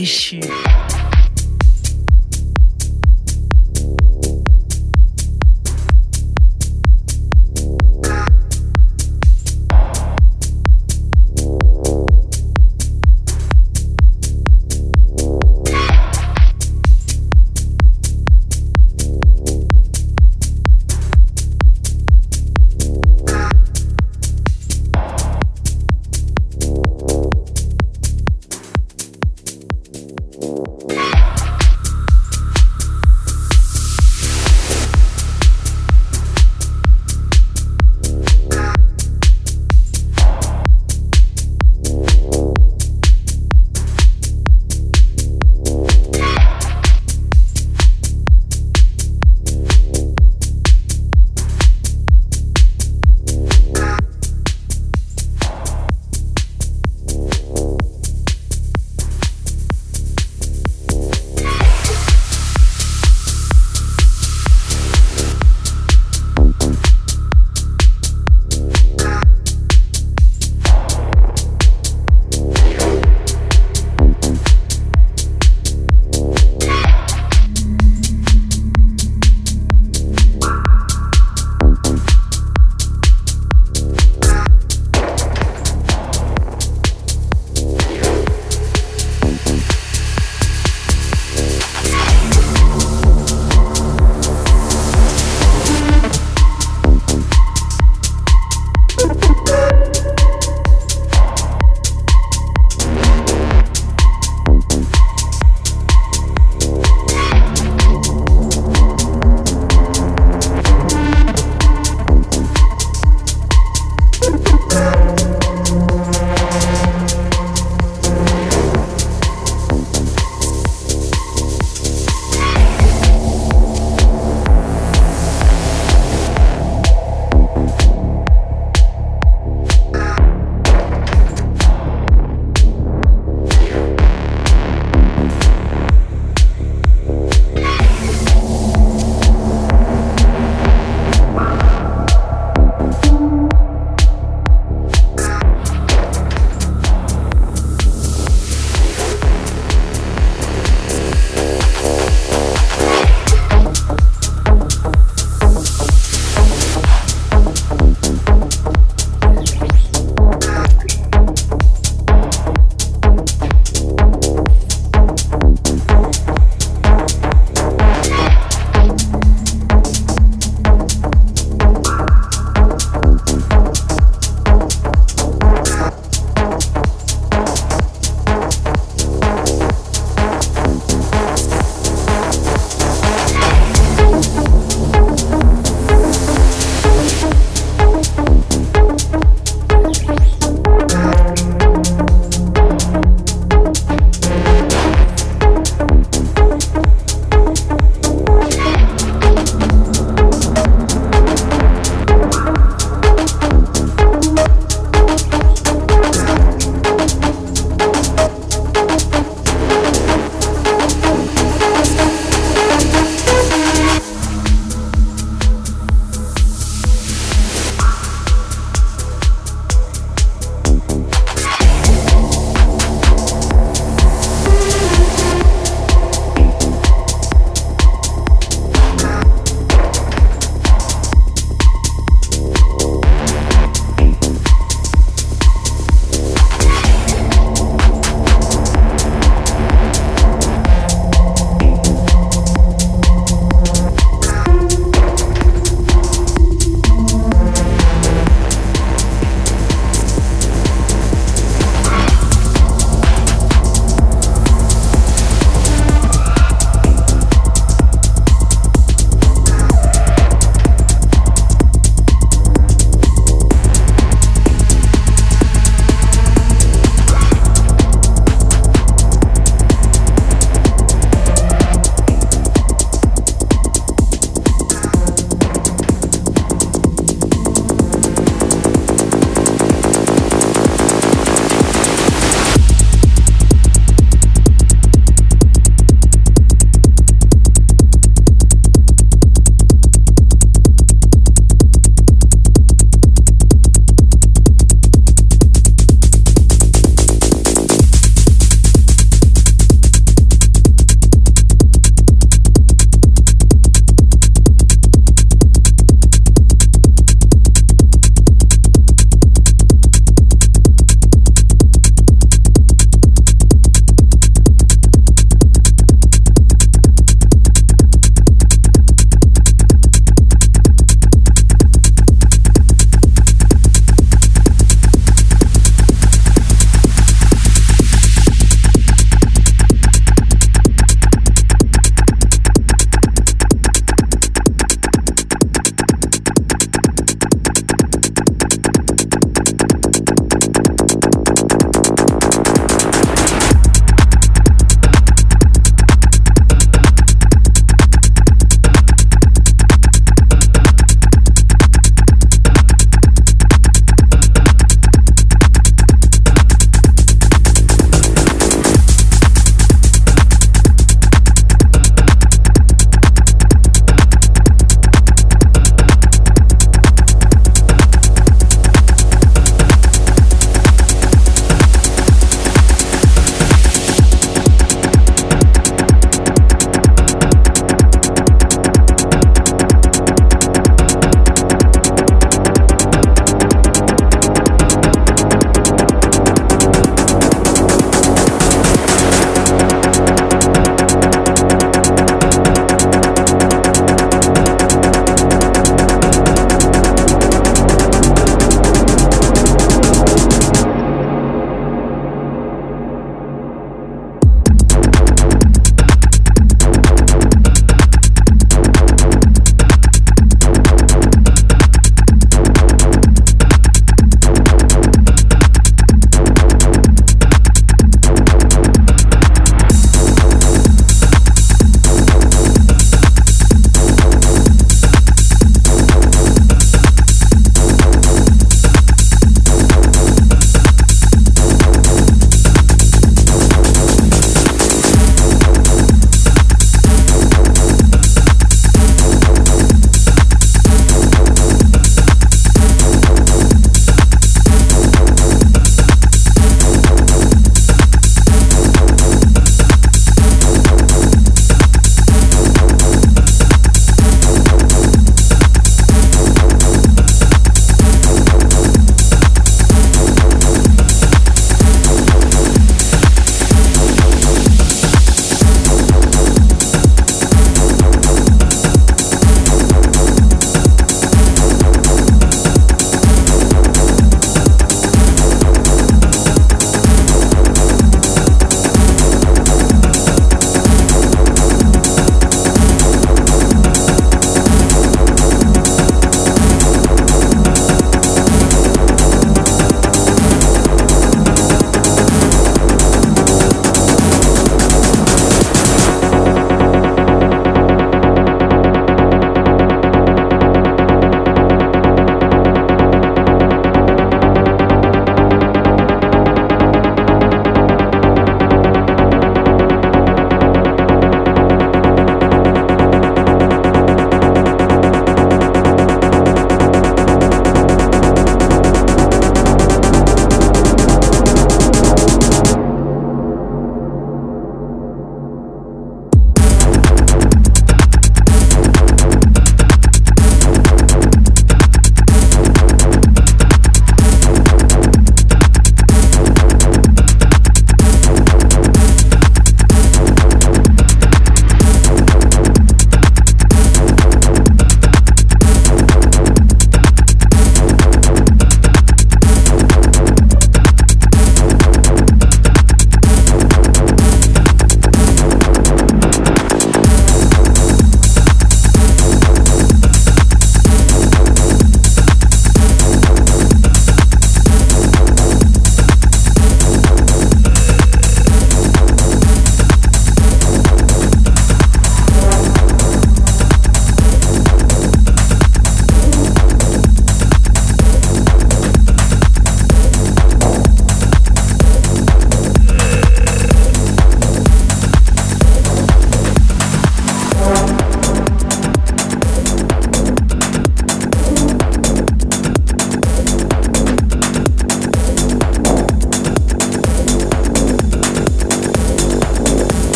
[0.00, 0.40] 也许